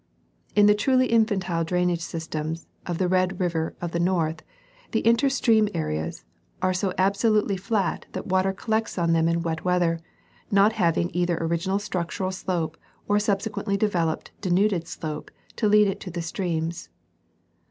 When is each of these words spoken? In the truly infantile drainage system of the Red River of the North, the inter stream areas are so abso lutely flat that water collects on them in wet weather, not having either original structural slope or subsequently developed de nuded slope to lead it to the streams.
In 0.55 0.65
the 0.65 0.73
truly 0.73 1.05
infantile 1.05 1.63
drainage 1.63 2.01
system 2.01 2.55
of 2.87 2.97
the 2.97 3.07
Red 3.07 3.39
River 3.39 3.75
of 3.79 3.91
the 3.91 3.99
North, 3.99 4.41
the 4.93 5.05
inter 5.05 5.29
stream 5.29 5.69
areas 5.75 6.25
are 6.59 6.73
so 6.73 6.89
abso 6.93 7.31
lutely 7.31 7.55
flat 7.55 8.07
that 8.13 8.25
water 8.25 8.51
collects 8.51 8.97
on 8.97 9.13
them 9.13 9.27
in 9.27 9.43
wet 9.43 9.63
weather, 9.63 9.99
not 10.49 10.73
having 10.73 11.11
either 11.13 11.37
original 11.39 11.77
structural 11.77 12.31
slope 12.31 12.77
or 13.07 13.19
subsequently 13.19 13.77
developed 13.77 14.31
de 14.41 14.49
nuded 14.49 14.87
slope 14.87 15.29
to 15.55 15.67
lead 15.67 15.87
it 15.87 15.99
to 15.99 16.09
the 16.09 16.23
streams. 16.23 16.89